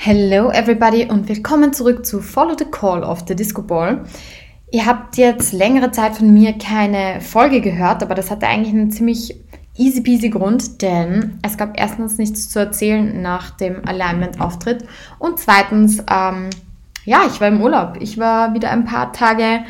[0.00, 4.04] Hello everybody und willkommen zurück zu Follow the Call of the Disco Ball.
[4.70, 8.92] Ihr habt jetzt längere Zeit von mir keine Folge gehört, aber das hatte eigentlich einen
[8.92, 9.34] ziemlich
[9.76, 14.84] easy peasy Grund, denn es gab erstens nichts zu erzählen nach dem Alignment-Auftritt
[15.18, 16.50] und zweitens, ähm,
[17.04, 17.96] ja, ich war im Urlaub.
[17.98, 19.64] Ich war wieder ein paar Tage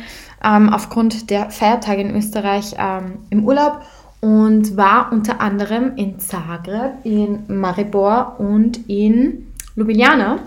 [0.45, 3.81] ähm, aufgrund der Feiertage in Österreich ähm, im Urlaub
[4.21, 9.47] und war unter anderem in Zagreb, in Maribor und in
[9.79, 10.39] Ljubljana.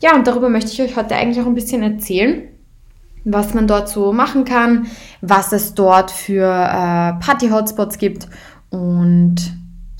[0.00, 2.42] Ja, und darüber möchte ich euch heute eigentlich auch ein bisschen erzählen,
[3.24, 4.86] was man dort so machen kann,
[5.20, 8.28] was es dort für äh, Party-Hotspots gibt.
[8.70, 9.36] Und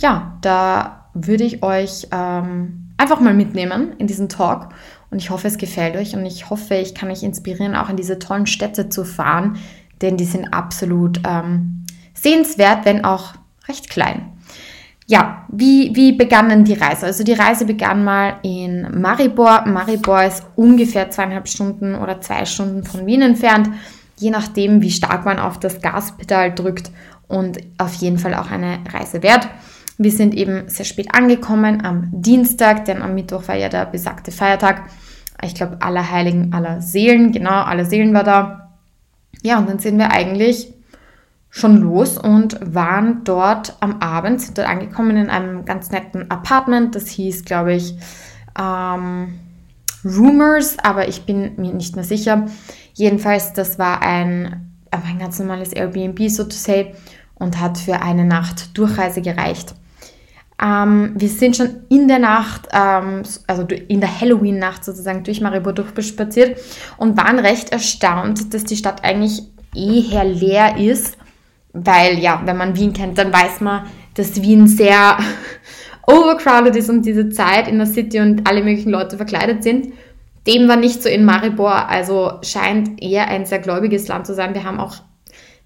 [0.00, 4.68] ja, da würde ich euch ähm, einfach mal mitnehmen in diesen Talk.
[5.10, 7.96] Und ich hoffe, es gefällt euch und ich hoffe, ich kann euch inspirieren, auch in
[7.96, 9.56] diese tollen Städte zu fahren,
[10.02, 13.34] denn die sind absolut ähm, sehenswert, wenn auch
[13.68, 14.35] recht klein.
[15.08, 17.06] Ja, wie, wie begann denn die Reise?
[17.06, 19.64] Also die Reise begann mal in Maribor.
[19.64, 23.70] Maribor ist ungefähr zweieinhalb Stunden oder zwei Stunden von Wien entfernt,
[24.18, 26.90] je nachdem, wie stark man auf das Gaspedal drückt
[27.28, 29.48] und auf jeden Fall auch eine Reise wert.
[29.96, 34.32] Wir sind eben sehr spät angekommen am Dienstag, denn am Mittwoch war ja der besagte
[34.32, 34.90] Feiertag.
[35.42, 38.72] Ich glaube, aller Heiligen, aller Seelen, genau, alle Seelen war da.
[39.42, 40.68] Ja, und dann sind wir eigentlich
[41.56, 46.94] schon los und waren dort am Abend, sind dort angekommen in einem ganz netten Apartment.
[46.94, 47.94] Das hieß, glaube ich,
[48.60, 49.40] ähm,
[50.04, 52.44] Rumors, aber ich bin mir nicht mehr sicher.
[52.92, 56.94] Jedenfalls, das war ein, ein ganz normales Airbnb, so to say,
[57.36, 59.74] und hat für eine Nacht Durchreise gereicht.
[60.62, 65.72] Ähm, wir sind schon in der Nacht, ähm, also in der Halloween-Nacht sozusagen durch Maribor
[65.72, 66.60] durchspaziert
[66.98, 69.42] und waren recht erstaunt, dass die Stadt eigentlich
[69.74, 71.15] eher leer ist
[71.84, 75.18] weil ja, wenn man Wien kennt, dann weiß man, dass Wien sehr
[76.06, 79.92] overcrowded ist um diese Zeit in der City und alle möglichen Leute verkleidet sind.
[80.46, 84.54] Dem war nicht so in Maribor, also scheint eher ein sehr gläubiges Land zu sein.
[84.54, 84.96] Wir haben auch,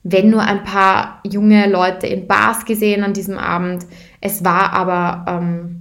[0.02, 3.84] wenn nur ein paar junge Leute in Bars gesehen an diesem Abend.
[4.22, 5.79] Es war aber ähm,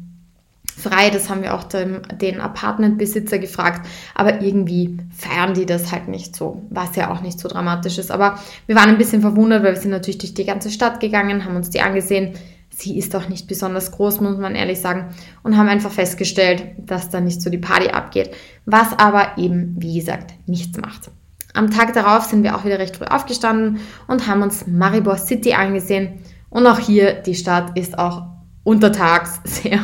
[0.79, 1.09] frei.
[1.09, 3.88] Das haben wir auch dem, den Apartmentbesitzer gefragt.
[4.16, 8.12] Aber irgendwie feiern die das halt nicht so, was ja auch nicht so dramatisch ist.
[8.12, 11.45] Aber wir waren ein bisschen verwundert, weil wir sind natürlich durch die ganze Stadt gegangen,
[11.45, 12.34] haben uns die angesehen.
[12.69, 15.13] Sie ist doch nicht besonders groß, muss man ehrlich sagen.
[15.44, 18.31] Und haben einfach festgestellt, dass da nicht so die Party abgeht.
[18.66, 21.12] Was aber eben, wie gesagt, nichts macht.
[21.53, 25.53] Am Tag darauf sind wir auch wieder recht früh aufgestanden und haben uns Maribor City
[25.53, 26.19] angesehen.
[26.50, 28.23] Und auch hier, die Stadt ist auch
[28.63, 29.79] untertags sehr,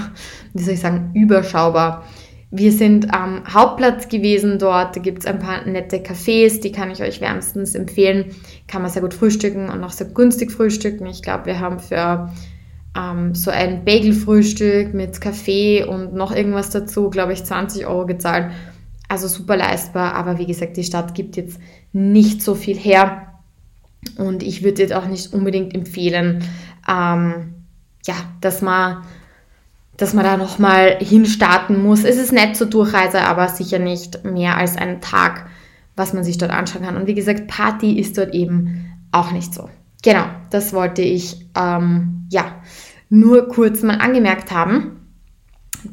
[0.55, 2.03] wie soll ich sagen, überschaubar.
[2.49, 4.95] Wir sind am Hauptplatz gewesen dort.
[4.95, 8.33] Da gibt es ein paar nette Cafés, die kann ich euch wärmstens empfehlen.
[8.67, 11.05] Kann man sehr gut frühstücken und auch sehr günstig frühstücken.
[11.07, 12.31] Ich glaube, wir haben für
[12.97, 18.51] ähm, so ein Bagelfrühstück mit Kaffee und noch irgendwas dazu, glaube ich, 20 Euro gezahlt.
[19.09, 21.59] Also super leistbar, aber wie gesagt, die Stadt gibt jetzt
[21.91, 23.33] nicht so viel her.
[24.17, 26.43] Und ich würde jetzt auch nicht unbedingt empfehlen,
[26.87, 27.65] ähm,
[28.05, 29.03] ja, dass man,
[29.97, 32.03] dass man da nochmal hinstarten muss.
[32.03, 35.47] Es ist nett zur Durchreise, aber sicher nicht mehr als einen Tag,
[35.95, 36.97] was man sich dort anschauen kann.
[36.97, 39.69] Und wie gesagt, Party ist dort eben auch nicht so.
[40.03, 42.61] Genau, das wollte ich ähm, ja
[43.09, 45.01] nur kurz mal angemerkt haben.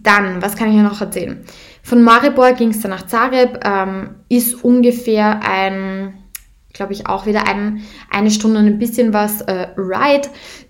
[0.02, 1.44] Dann, was kann ich noch erzählen?
[1.82, 6.14] Von Maribor ging es dann nach Zagreb, ähm, ist ungefähr ein
[6.72, 10.28] glaube ich, auch wieder ein, eine Stunde und ein bisschen was äh, Ride.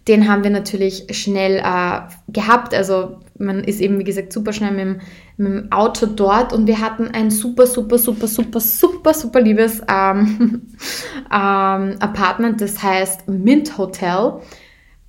[0.09, 2.75] Den haben wir natürlich schnell äh, gehabt.
[2.75, 5.01] Also man ist eben, wie gesagt, super schnell mit dem,
[5.37, 9.83] mit dem Auto dort und wir hatten ein super, super, super, super, super, super liebes
[9.89, 10.63] ähm,
[11.33, 14.41] ähm, Apartment, das heißt Mint Hotel.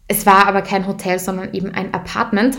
[0.08, 2.58] Es war aber kein Hotel, sondern eben ein Apartment.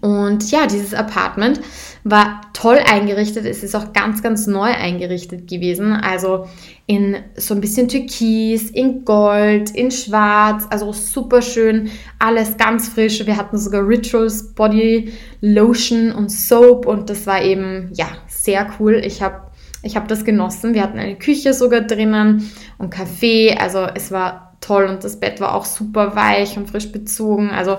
[0.00, 1.60] Und ja, dieses Apartment
[2.04, 3.46] war toll eingerichtet.
[3.46, 5.92] Es ist auch ganz, ganz neu eingerichtet gewesen.
[5.92, 6.46] Also
[6.86, 10.66] in so ein bisschen Türkis, in Gold, in Schwarz.
[10.70, 11.90] Also super schön.
[12.18, 13.24] Alles ganz frisch.
[13.26, 16.86] Wir hatten sogar Rituals, Body Lotion und Soap.
[16.86, 19.00] Und das war eben, ja, sehr cool.
[19.04, 19.44] Ich habe
[19.82, 20.74] ich hab das genossen.
[20.74, 23.56] Wir hatten eine Küche sogar drinnen und Kaffee.
[23.56, 24.86] Also es war toll.
[24.86, 27.50] Und das Bett war auch super weich und frisch bezogen.
[27.50, 27.78] Also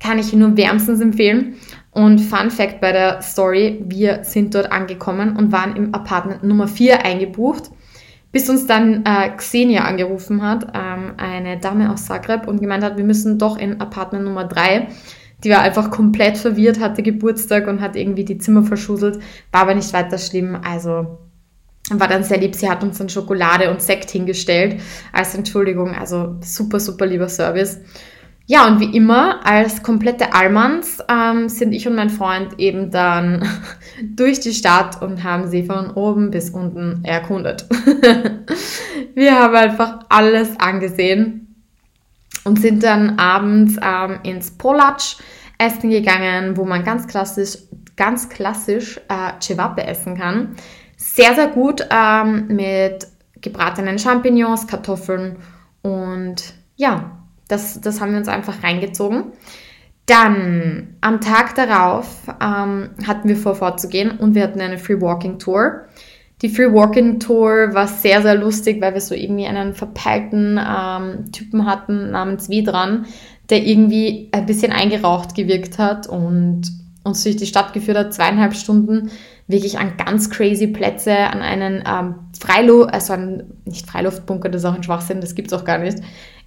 [0.00, 1.56] kann ich nur wärmstens empfehlen.
[1.90, 6.68] Und Fun Fact bei der Story, wir sind dort angekommen und waren im Apartment Nummer
[6.68, 7.70] 4 eingebucht,
[8.30, 12.98] bis uns dann äh, Xenia angerufen hat, ähm, eine Dame aus Zagreb, und gemeint hat,
[12.98, 14.88] wir müssen doch in Apartment Nummer 3.
[15.44, 19.18] Die war einfach komplett verwirrt, hatte Geburtstag und hat irgendwie die Zimmer verschuselt,
[19.50, 21.18] war aber nicht weiter schlimm, also
[21.90, 22.54] war dann sehr lieb.
[22.54, 24.80] Sie hat uns dann Schokolade und Sekt hingestellt
[25.12, 27.80] als Entschuldigung, also super, super lieber Service.
[28.50, 33.46] Ja, und wie immer, als komplette Allmanns ähm, sind ich und mein Freund eben dann
[34.02, 37.66] durch die Stadt und haben sie von oben bis unten erkundet.
[39.14, 41.62] Wir haben einfach alles angesehen
[42.44, 45.18] und sind dann abends ähm, ins Polatsch
[45.58, 47.58] essen gegangen, wo man ganz klassisch,
[47.96, 50.56] ganz klassisch äh, Cevape essen kann.
[50.96, 53.08] Sehr, sehr gut ähm, mit
[53.42, 55.36] gebratenen Champignons, Kartoffeln
[55.82, 57.17] und ja,
[57.48, 59.32] das, das haben wir uns einfach reingezogen.
[60.06, 62.06] Dann am Tag darauf
[62.40, 65.84] ähm, hatten wir vor, vorzugehen und wir hatten eine Free Walking Tour.
[66.40, 71.32] Die Free Walking Tour war sehr, sehr lustig, weil wir so irgendwie einen verpeilten ähm,
[71.32, 73.06] Typen hatten namens Widran,
[73.50, 76.62] der irgendwie ein bisschen eingeraucht gewirkt hat und
[77.04, 79.10] uns durch die Stadt geführt hat, zweieinhalb Stunden
[79.46, 84.66] wirklich an ganz crazy Plätze, an einen ähm, Freiluft, also an, nicht Freiluftbunker, das ist
[84.66, 85.98] auch ein Schwachsinn, das gibt es auch gar nicht,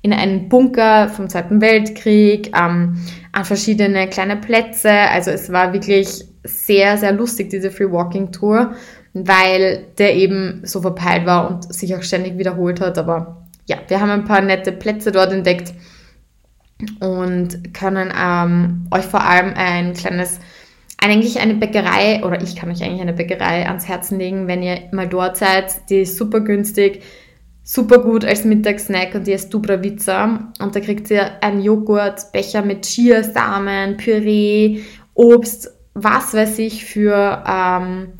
[0.01, 2.97] in einen Bunker vom Zweiten Weltkrieg, ähm,
[3.31, 4.91] an verschiedene kleine Plätze.
[4.91, 8.73] Also es war wirklich sehr, sehr lustig, diese Free Walking Tour,
[9.13, 12.97] weil der eben so verpeilt war und sich auch ständig wiederholt hat.
[12.97, 15.73] Aber ja, wir haben ein paar nette Plätze dort entdeckt
[16.99, 20.39] und können ähm, euch vor allem ein kleines,
[20.97, 24.89] eigentlich eine Bäckerei, oder ich kann euch eigentlich eine Bäckerei ans Herzen legen, wenn ihr
[24.91, 25.89] mal dort seid.
[25.91, 27.03] Die ist super günstig
[27.63, 30.51] super gut als Mittagssnack und die ist Dubravica.
[30.59, 34.81] Und da kriegt ihr einen Joghurtbecher mit Chiasamen, Püree,
[35.13, 38.13] Obst, was weiß ich, für ähm,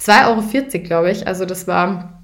[0.00, 1.26] 2,40 Euro, glaube ich.
[1.26, 2.22] Also das war,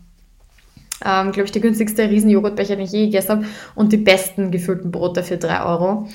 [1.05, 3.47] ähm, glaube ich, der günstigste Riesenjoghurtbecher, den ich je gegessen habe.
[3.75, 6.09] Und die besten gefüllten Brote für 3 Euro.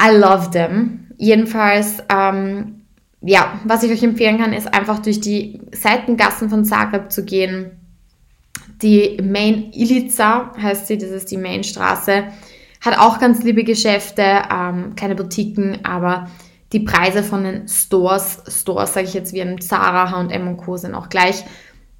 [0.00, 1.06] I love them.
[1.16, 2.82] Jedenfalls, ähm,
[3.20, 7.81] ja, was ich euch empfehlen kann, ist einfach durch die Seitengassen von Zagreb zu gehen
[8.82, 12.24] die Main Ilica heißt sie, das ist die Mainstraße.
[12.80, 16.28] Hat auch ganz liebe Geschäfte, ähm, keine Boutiquen, aber
[16.72, 20.76] die Preise von den Stores, Stores sage ich jetzt wie ein Zara, H&M und Co.
[20.76, 21.44] sind auch gleich.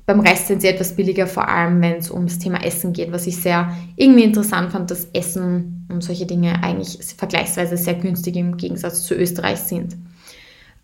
[0.06, 3.26] Beim Rest sind sie etwas billiger, vor allem wenn es ums Thema Essen geht, was
[3.26, 8.56] ich sehr irgendwie interessant fand, dass Essen und solche Dinge eigentlich vergleichsweise sehr günstig im
[8.56, 9.96] Gegensatz zu Österreich sind.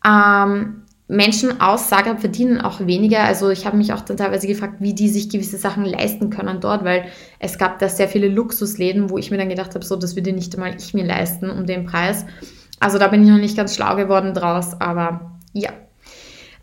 [0.06, 3.24] Ähm, Menschen aus Zagreb verdienen auch weniger.
[3.24, 6.60] Also ich habe mich auch dann teilweise gefragt, wie die sich gewisse Sachen leisten können
[6.60, 7.06] dort, weil
[7.38, 10.32] es gab da sehr viele Luxusläden, wo ich mir dann gedacht habe, so, das würde
[10.32, 12.26] nicht einmal ich mir leisten um den Preis.
[12.78, 15.70] Also da bin ich noch nicht ganz schlau geworden draus, aber ja.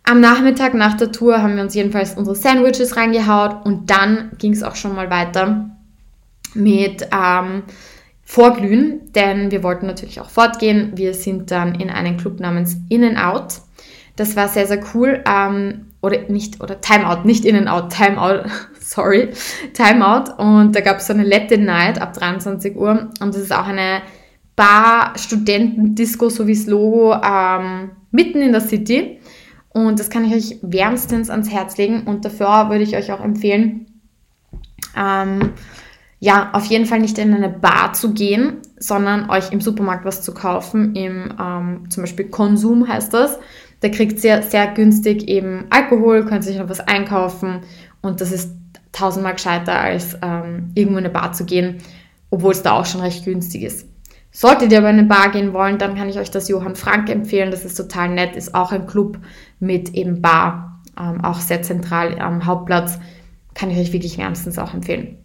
[0.04, 4.54] Am Nachmittag nach der Tour haben wir uns jedenfalls unsere Sandwiches reingehaut und dann ging
[4.54, 5.72] es auch schon mal weiter
[6.54, 7.64] mit ähm,
[8.24, 10.92] Vorglühen, denn wir wollten natürlich auch fortgehen.
[10.96, 13.62] Wir sind dann in einen Club namens In n Out
[14.16, 15.24] das war sehr, sehr cool.
[15.28, 18.48] Ähm, oder nicht, oder Timeout, nicht In and Out, Timeout,
[18.80, 19.30] sorry,
[19.74, 20.34] Timeout.
[20.38, 23.10] Und da gab es so eine Latin Night ab 23 Uhr.
[23.20, 24.02] Und das ist auch eine
[24.56, 29.20] Bar, Studenten-Disco, so wie das Logo, ähm, mitten in der City.
[29.70, 32.04] Und das kann ich euch wärmstens ans Herz legen.
[32.04, 33.88] Und dafür würde ich euch auch empfehlen,
[34.96, 35.52] ähm,
[36.20, 40.22] ja, auf jeden Fall nicht in eine Bar zu gehen, sondern euch im Supermarkt was
[40.22, 40.96] zu kaufen.
[40.96, 43.38] Im ähm, zum Beispiel Konsum heißt das.
[43.80, 47.62] Da kriegt ihr sehr günstig eben Alkohol, könnt sich noch was einkaufen
[48.02, 48.52] und das ist
[48.92, 51.78] tausendmal gescheiter als ähm, irgendwo in eine Bar zu gehen,
[52.30, 53.88] obwohl es da auch schon recht günstig ist.
[54.32, 57.10] Solltet ihr aber in eine Bar gehen wollen, dann kann ich euch das Johann Frank
[57.10, 57.52] empfehlen.
[57.52, 59.18] Das ist total nett, ist auch ein Club
[59.60, 63.00] mit eben Bar, ähm, auch sehr zentral am Hauptplatz.
[63.54, 65.18] Kann ich euch wirklich wärmstens auch empfehlen.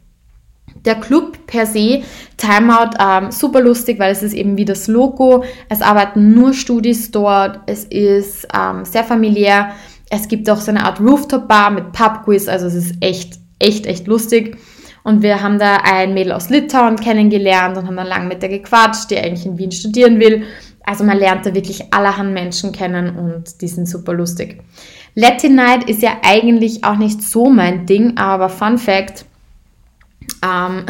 [0.84, 2.02] Der Club per se,
[2.36, 5.44] Timeout, ähm, super lustig, weil es ist eben wie das Logo.
[5.68, 7.60] Es arbeiten nur Studis dort.
[7.66, 9.72] Es ist ähm, sehr familiär.
[10.10, 12.48] Es gibt auch so eine Art Rooftop-Bar mit Pub-Quiz.
[12.48, 14.56] Also es ist echt, echt, echt lustig.
[15.02, 18.48] Und wir haben da ein Mädel aus Litauen kennengelernt und haben dann lang mit der
[18.48, 20.44] gequatscht, die eigentlich in Wien studieren will.
[20.84, 24.62] Also man lernt da wirklich allerhand Menschen kennen und die sind super lustig.
[25.14, 29.24] Latin Night ist ja eigentlich auch nicht so mein Ding, aber Fun Fact,
[30.42, 30.84] ähm,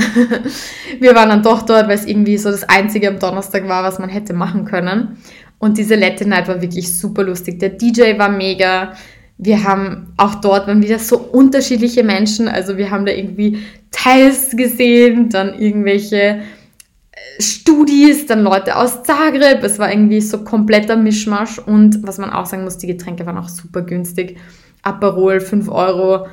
[1.00, 3.98] wir waren dann doch dort, weil es irgendwie so das Einzige am Donnerstag war, was
[3.98, 5.18] man hätte machen können.
[5.58, 7.58] Und diese Latin Night war wirklich super lustig.
[7.58, 8.94] Der DJ war mega.
[9.36, 12.48] Wir haben auch dort waren wieder so unterschiedliche Menschen.
[12.48, 13.58] Also wir haben da irgendwie
[13.90, 19.62] Teils gesehen, dann irgendwelche äh, Studis, dann Leute aus Zagreb.
[19.62, 21.58] Es war irgendwie so kompletter Mischmasch.
[21.58, 24.38] Und was man auch sagen muss, die Getränke waren auch super günstig.
[24.82, 26.26] Aperol 5 Euro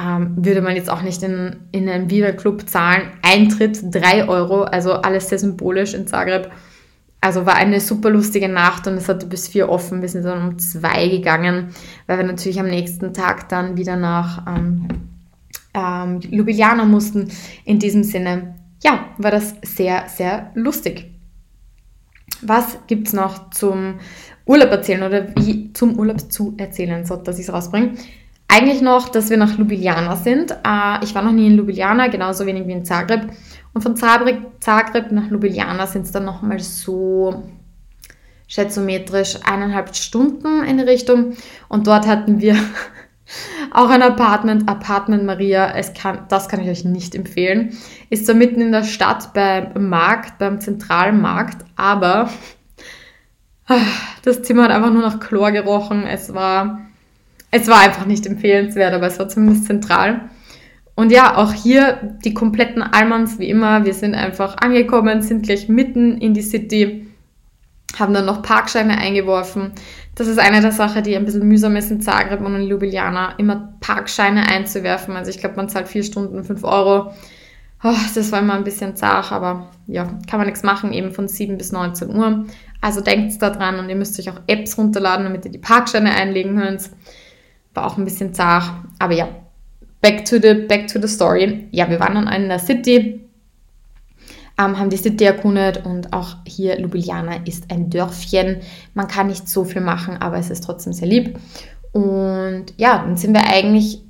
[0.00, 3.12] ähm, würde man jetzt auch nicht in, in einen Wiener-Club zahlen.
[3.22, 6.50] Eintritt 3 Euro, also alles sehr symbolisch in Zagreb.
[7.20, 10.02] Also war eine super lustige Nacht und es hatte bis vier offen.
[10.02, 11.68] Wir sind dann um zwei gegangen,
[12.06, 14.88] weil wir natürlich am nächsten Tag dann wieder nach ähm,
[15.72, 17.30] ähm, Ljubljana mussten.
[17.64, 21.10] In diesem Sinne, ja, war das sehr, sehr lustig.
[22.42, 24.00] was gibt es noch zum
[24.44, 27.94] Urlaub erzählen oder wie zum Urlaub zu erzählen, so dass ich es rausbringe?
[28.54, 30.52] Eigentlich noch, dass wir nach Ljubljana sind.
[30.52, 33.28] Äh, ich war noch nie in Ljubljana, genauso wenig wie in Zagreb.
[33.72, 37.42] Und von Zagreb, Zagreb nach Ljubljana sind es dann nochmal so
[38.46, 41.32] schätzometrisch eineinhalb Stunden in die Richtung.
[41.68, 42.54] Und dort hatten wir
[43.72, 45.74] auch ein Apartment, Apartment Maria.
[45.74, 47.76] Es kann, das kann ich euch nicht empfehlen.
[48.08, 52.30] Ist zwar mitten in der Stadt beim Markt, beim zentralen Markt, aber
[54.22, 56.06] das Zimmer hat einfach nur nach Chlor gerochen.
[56.06, 56.84] Es war,
[57.54, 60.22] es war einfach nicht empfehlenswert, aber es war zumindest zentral.
[60.96, 63.84] Und ja, auch hier die kompletten Almans wie immer.
[63.84, 67.06] Wir sind einfach angekommen, sind gleich mitten in die City,
[67.96, 69.70] haben dann noch Parkscheine eingeworfen.
[70.16, 73.34] Das ist eine der Sachen, die ein bisschen mühsam ist in Zagreb und in Ljubljana,
[73.38, 75.14] immer Parkscheine einzuwerfen.
[75.14, 77.12] Also ich glaube, man zahlt vier Stunden, fünf Euro.
[77.84, 81.28] Oh, das war immer ein bisschen zart, aber ja, kann man nichts machen, eben von
[81.28, 82.46] 7 bis 19 Uhr.
[82.80, 86.14] Also denkt da dran und ihr müsst euch auch Apps runterladen, damit ihr die Parkscheine
[86.14, 86.90] einlegen könnt.
[87.74, 89.28] War auch ein bisschen zart, aber ja,
[90.00, 91.66] back to the, back to the story.
[91.72, 93.20] Ja, wir waren dann in der City,
[94.58, 98.60] ähm, haben die City erkundet und auch hier Ljubljana ist ein Dörfchen.
[98.92, 101.38] Man kann nicht so viel machen, aber es ist trotzdem sehr lieb.
[101.92, 104.02] Und ja, dann sind wir eigentlich,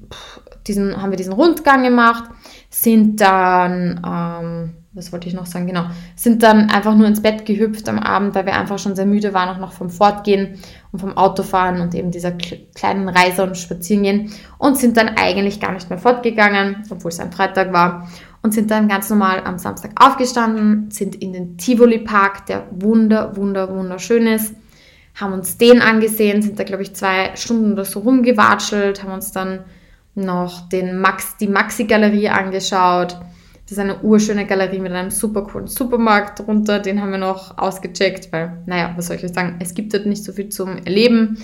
[0.67, 2.25] diesen, haben wir diesen Rundgang gemacht,
[2.71, 5.85] sind dann, ähm, was wollte ich noch sagen, genau,
[6.17, 9.33] sind dann einfach nur ins Bett gehüpft am Abend, weil wir einfach schon sehr müde
[9.33, 10.59] waren, auch noch vom Fortgehen
[10.95, 15.73] und vom Autofahren und eben dieser kleinen Reise und Spazierengehen und sind dann eigentlich gar
[15.73, 18.09] nicht mehr fortgegangen, obwohl es ein Freitag war
[18.43, 23.35] und sind dann ganz normal am Samstag aufgestanden, sind in den Tivoli Park, der wunder,
[23.35, 24.55] wunder, wunderschön ist,
[25.17, 29.33] haben uns den angesehen, sind da glaube ich zwei Stunden oder so rumgewatschelt, haben uns
[29.33, 29.65] dann
[30.15, 33.17] noch den Max, die Maxi-Galerie angeschaut,
[33.65, 36.81] das ist eine urschöne Galerie mit einem super coolen Supermarkt drunter.
[36.81, 40.05] Den haben wir noch ausgecheckt, weil, naja, was soll ich euch sagen, es gibt dort
[40.05, 41.39] nicht so viel zum Erleben.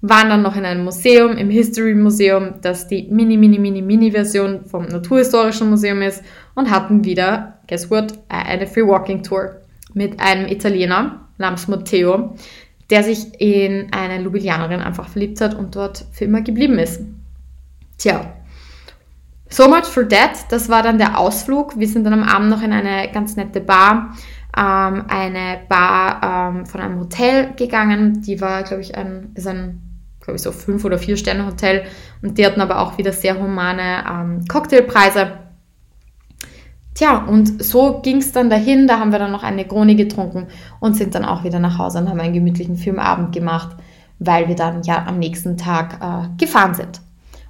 [0.00, 4.12] Waren dann noch in einem Museum, im History Museum, das die mini, mini, mini, mini
[4.12, 6.22] Version vom Naturhistorischen Museum ist
[6.54, 9.56] und hatten wieder, guess what, eine Free Walking Tour
[9.92, 12.36] mit einem Italiener namens Matteo,
[12.90, 17.02] der sich in eine Ljubljananerin einfach verliebt hat und dort für immer geblieben ist.
[17.98, 18.37] Tja,
[19.50, 20.50] So much for that.
[20.50, 21.78] Das war dann der Ausflug.
[21.78, 24.14] Wir sind dann am Abend noch in eine ganz nette Bar,
[24.56, 28.22] ähm, eine Bar ähm, von einem Hotel gegangen.
[28.22, 29.80] Die war, glaube ich, ein, ist ein,
[30.20, 31.84] glaube ich, so fünf oder vier Sterne Hotel.
[32.22, 35.32] Und die hatten aber auch wieder sehr humane ähm, Cocktailpreise.
[36.94, 38.86] Tja, und so ging es dann dahin.
[38.86, 40.48] Da haben wir dann noch eine Krone getrunken
[40.80, 43.76] und sind dann auch wieder nach Hause und haben einen gemütlichen Filmabend gemacht,
[44.18, 47.00] weil wir dann ja am nächsten Tag äh, gefahren sind.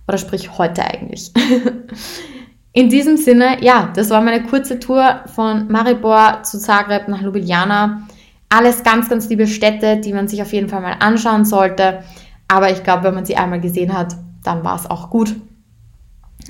[0.08, 1.32] Oder sprich heute eigentlich.
[2.72, 8.06] In diesem Sinne, ja, das war meine kurze Tour von Maribor zu Zagreb nach Ljubljana.
[8.48, 12.02] Alles ganz, ganz liebe Städte, die man sich auf jeden Fall mal anschauen sollte.
[12.46, 15.36] Aber ich glaube, wenn man sie einmal gesehen hat, dann war es auch gut.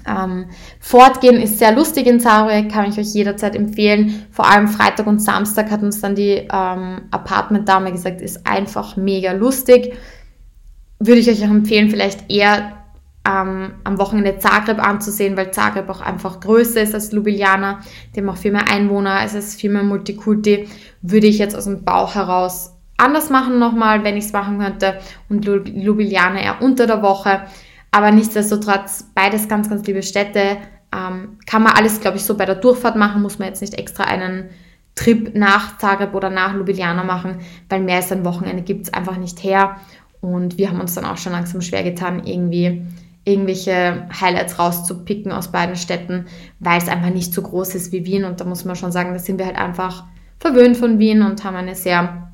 [0.06, 0.46] Ähm,
[0.80, 4.26] Fortgehen ist sehr lustig in Zagreb, kann ich euch jederzeit empfehlen.
[4.30, 9.32] Vor allem Freitag und Samstag hat uns dann die ähm, Apartment-Dame gesagt, ist einfach mega
[9.32, 9.94] lustig.
[11.00, 12.77] Würde ich euch auch empfehlen, vielleicht eher
[13.28, 17.80] ähm, am Wochenende Zagreb anzusehen, weil Zagreb auch einfach größer ist als Ljubljana.
[18.14, 20.68] Die haben auch viel mehr Einwohner, es ist viel mehr Multikulti.
[21.02, 24.98] Würde ich jetzt aus dem Bauch heraus anders machen nochmal, wenn ich es machen könnte.
[25.28, 27.42] Und Ljubljana eher unter der Woche.
[27.90, 30.58] Aber nichtsdestotrotz, beides ganz, ganz liebe Städte.
[30.94, 33.22] Ähm, kann man alles, glaube ich, so bei der Durchfahrt machen.
[33.22, 34.50] Muss man jetzt nicht extra einen
[34.94, 39.16] Trip nach Zagreb oder nach Ljubljana machen, weil mehr als ein Wochenende gibt es einfach
[39.16, 39.76] nicht her.
[40.20, 42.84] Und wir haben uns dann auch schon langsam schwer getan, irgendwie
[43.28, 46.26] irgendwelche Highlights rauszupicken aus beiden Städten,
[46.60, 48.24] weil es einfach nicht so groß ist wie Wien.
[48.24, 50.04] Und da muss man schon sagen, da sind wir halt einfach
[50.38, 52.30] verwöhnt von Wien und haben eine sehr,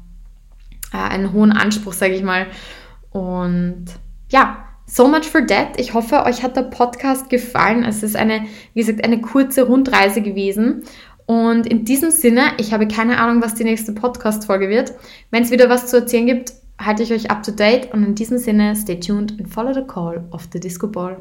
[0.93, 2.47] äh, einen hohen Anspruch, sage ich mal.
[3.11, 3.87] Und
[4.31, 5.79] ja, so much for that.
[5.79, 7.85] Ich hoffe, euch hat der Podcast gefallen.
[7.85, 8.43] Es ist eine,
[8.75, 10.85] wie gesagt, eine kurze Rundreise gewesen.
[11.27, 14.93] Und in diesem Sinne, ich habe keine Ahnung, was die nächste Podcast-Folge wird.
[15.31, 18.15] Wenn es wieder was zu erzählen gibt, halte ich euch up to date und in
[18.15, 21.17] diesem Sinne, stay tuned and follow the call of the Disco Ball.